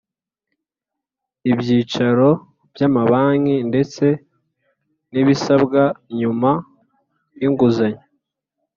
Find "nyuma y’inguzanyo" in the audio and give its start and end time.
6.19-8.03